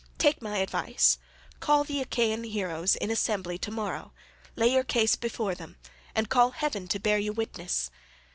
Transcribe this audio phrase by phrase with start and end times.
[0.17, 1.19] Take my advice,
[1.59, 4.13] call the Achaean heroes in assembly to morrow
[4.53, 5.77] morning—lay your case before them,
[6.15, 7.91] and call heaven to bear you witness.